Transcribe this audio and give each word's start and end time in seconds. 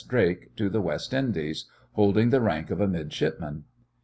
Drake 0.07 0.55
to 0.55 0.67
the 0.67 0.81
West 0.81 1.13
Indies, 1.13 1.69
holding 1.91 2.31
the 2.31 2.41
rank 2.41 2.71
of 2.71 2.81
a 2.81 2.87
midshipman. 2.87 3.65